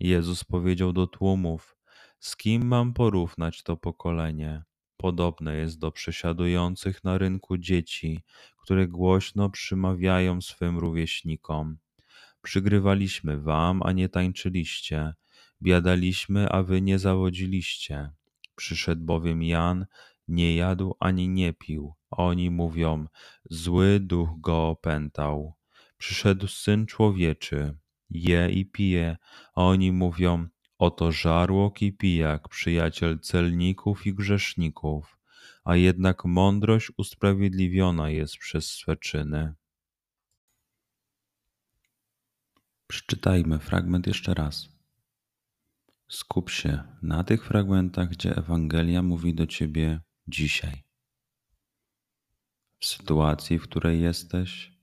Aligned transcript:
Jezus 0.00 0.44
powiedział 0.44 0.92
do 0.92 1.06
tłumów: 1.06 1.76
Z 2.20 2.36
kim 2.36 2.66
mam 2.66 2.92
porównać 2.92 3.62
to 3.62 3.76
pokolenie? 3.76 4.62
Podobne 4.96 5.56
jest 5.56 5.78
do 5.78 5.92
przesiadujących 5.92 7.04
na 7.04 7.18
rynku 7.18 7.58
dzieci, 7.58 8.20
które 8.62 8.88
głośno 8.88 9.50
przymawiają 9.50 10.40
swym 10.40 10.78
rówieśnikom. 10.78 11.78
Przygrywaliśmy 12.42 13.40
wam, 13.40 13.82
a 13.82 13.92
nie 13.92 14.08
tańczyliście, 14.08 15.14
biadaliśmy, 15.62 16.48
a 16.48 16.62
wy 16.62 16.82
nie 16.82 16.98
zawodziliście. 16.98 18.10
Przyszedł 18.56 19.04
bowiem 19.04 19.42
Jan, 19.42 19.86
nie 20.28 20.56
jadł 20.56 20.94
ani 21.00 21.28
nie 21.28 21.52
pił. 21.52 21.94
Oni 22.10 22.50
mówią: 22.50 23.06
Zły 23.50 24.00
duch 24.00 24.28
go 24.40 24.68
opętał. 24.68 25.54
Przyszedł 25.98 26.46
syn 26.46 26.86
człowieczy, 26.86 27.78
je 28.10 28.50
i 28.50 28.66
pije, 28.66 29.16
a 29.54 29.62
oni 29.62 29.92
mówią, 29.92 30.48
oto 30.78 31.12
żarłok 31.12 31.82
i 31.82 31.92
pijak, 31.92 32.48
przyjaciel 32.48 33.18
celników 33.20 34.06
i 34.06 34.14
grzeszników, 34.14 35.18
a 35.64 35.76
jednak 35.76 36.24
mądrość 36.24 36.92
usprawiedliwiona 36.96 38.10
jest 38.10 38.36
przez 38.36 38.70
swe 38.70 38.96
czyny. 38.96 39.54
Przeczytajmy 42.86 43.58
fragment 43.58 44.06
jeszcze 44.06 44.34
raz. 44.34 44.68
Skup 46.08 46.50
się 46.50 46.82
na 47.02 47.24
tych 47.24 47.46
fragmentach, 47.46 48.08
gdzie 48.08 48.36
Ewangelia 48.36 49.02
mówi 49.02 49.34
do 49.34 49.46
ciebie 49.46 50.00
dzisiaj. 50.28 50.82
W 52.78 52.86
sytuacji, 52.86 53.58
w 53.58 53.62
której 53.62 54.00
jesteś, 54.00 54.75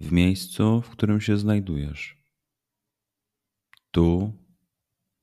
w 0.00 0.12
miejscu, 0.12 0.82
w 0.82 0.90
którym 0.90 1.20
się 1.20 1.36
znajdujesz. 1.36 2.24
Tu 3.90 4.32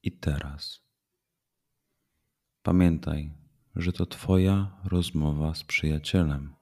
i 0.03 0.11
teraz. 0.11 0.81
Pamiętaj, 2.61 3.33
że 3.75 3.93
to 3.93 4.05
Twoja 4.05 4.81
rozmowa 4.83 5.55
z 5.55 5.63
przyjacielem. 5.63 6.55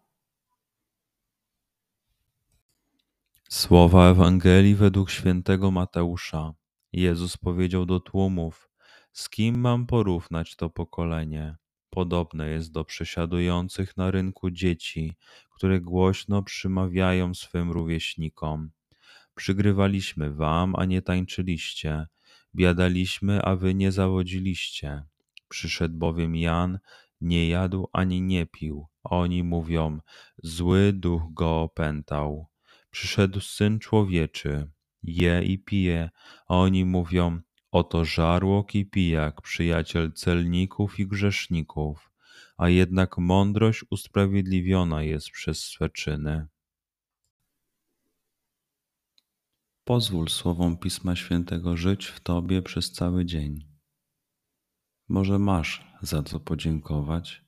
Słowa 3.50 4.10
Ewangelii 4.10 4.76
według 4.76 5.10
świętego 5.10 5.72
Mateusza. 5.72 6.54
Jezus 6.94 7.38
powiedział 7.38 7.86
do 7.86 8.00
tłumów: 8.00 8.70
Z 9.14 9.30
kim 9.30 9.60
mam 9.60 9.86
porównać 9.86 10.56
to 10.56 10.70
pokolenie? 10.70 11.56
Podobne 11.90 12.50
jest 12.50 12.72
do 12.72 12.86
przesiadujących 12.86 13.98
na 13.98 14.12
rynku 14.12 14.52
dzieci, 14.52 15.14
które 15.50 15.82
głośno 15.82 16.44
przymawiają 16.44 17.34
swym 17.34 17.72
rówieśnikom. 17.72 18.72
Przygrywaliśmy 19.36 20.34
wam, 20.34 20.76
a 20.76 20.86
nie 20.86 21.02
tańczyliście, 21.02 22.08
biadaliśmy, 22.56 23.42
a 23.42 23.56
wy 23.56 23.74
nie 23.74 23.92
zawodziliście. 23.92 25.04
Przyszedł 25.50 25.98
bowiem 25.98 26.36
Jan, 26.36 26.80
nie 27.22 27.50
jadł 27.50 27.90
ani 27.94 28.22
nie 28.22 28.46
pił. 28.46 28.88
Oni 29.04 29.44
mówią, 29.44 30.00
zły 30.44 30.94
duch 30.94 31.22
go 31.34 31.62
opętał. 31.62 32.48
Przyszedł 32.92 33.40
Syn 33.40 33.80
Człowieczy, 33.80 34.68
je 35.04 35.44
i 35.44 35.60
pije, 35.60 36.10
oni 36.48 36.86
mówią, 36.86 37.42
oto 37.76 38.06
żarłok 38.06 38.76
i 38.76 38.86
pijak, 38.86 39.42
przyjaciel 39.42 40.12
celników 40.14 41.00
i 41.00 41.08
grzeszników 41.08 42.16
a 42.58 42.70
jednak 42.70 43.18
mądrość 43.18 43.86
usprawiedliwiona 43.90 45.04
jest 45.04 45.30
przez 45.30 45.64
swe 45.64 45.90
czyny. 45.90 46.48
Pozwól 49.84 50.30
słowom 50.30 50.78
Pisma 50.78 51.16
Świętego 51.16 51.78
żyć 51.78 52.06
w 52.06 52.20
Tobie 52.20 52.62
przez 52.62 52.92
cały 52.92 53.26
dzień. 53.26 53.68
Może 55.08 55.40
masz 55.40 55.88
za 56.02 56.24
co 56.24 56.40
podziękować, 56.40 57.46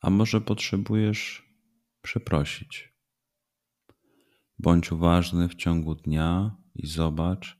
a 0.00 0.10
może 0.10 0.40
potrzebujesz 0.40 1.48
przeprosić. 2.02 2.94
Bądź 4.58 4.92
uważny 4.92 5.48
w 5.48 5.54
ciągu 5.54 5.94
dnia 5.94 6.56
i 6.74 6.86
zobacz, 6.86 7.59